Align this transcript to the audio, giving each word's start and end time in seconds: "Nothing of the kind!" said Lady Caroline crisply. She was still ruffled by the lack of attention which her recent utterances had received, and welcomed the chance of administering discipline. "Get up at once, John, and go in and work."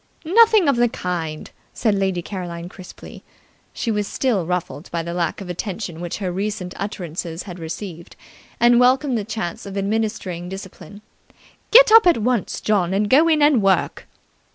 "Nothing 0.25 0.67
of 0.67 0.77
the 0.77 0.89
kind!" 0.89 1.51
said 1.75 1.93
Lady 1.93 2.23
Caroline 2.23 2.69
crisply. 2.69 3.23
She 3.71 3.91
was 3.91 4.07
still 4.07 4.47
ruffled 4.47 4.89
by 4.89 5.03
the 5.03 5.13
lack 5.13 5.41
of 5.41 5.47
attention 5.47 6.01
which 6.01 6.17
her 6.17 6.31
recent 6.31 6.73
utterances 6.77 7.43
had 7.43 7.59
received, 7.59 8.15
and 8.59 8.79
welcomed 8.79 9.15
the 9.15 9.23
chance 9.23 9.63
of 9.67 9.77
administering 9.77 10.49
discipline. 10.49 11.03
"Get 11.69 11.91
up 11.91 12.07
at 12.07 12.17
once, 12.17 12.61
John, 12.61 12.95
and 12.95 13.11
go 13.11 13.27
in 13.27 13.43
and 13.43 13.61
work." 13.61 14.07